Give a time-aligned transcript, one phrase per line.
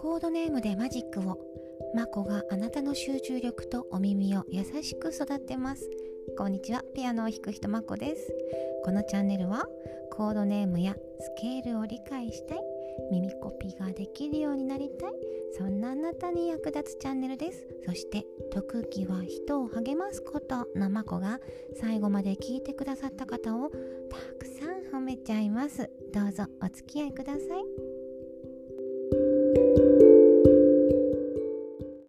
[0.00, 1.40] コードネームでマジックを。
[1.92, 5.90] マコがあなたの集中力とお耳を優しく育てます。
[6.36, 6.84] こんにちは。
[6.94, 8.32] ピアノを弾く人マコです。
[8.84, 9.66] このチャンネルは
[10.12, 12.58] コードネームやスケールを理解したい。
[13.10, 15.12] 耳コピができるようになりたい。
[15.58, 17.66] そんなあなたに役立つチャンネルです。
[17.84, 21.40] そして特技は人を励ますことのマこが
[21.74, 25.90] 最後まで聞いてくださった方をたくさん褒めちゃいます。
[26.14, 27.97] どうぞお付き合いください。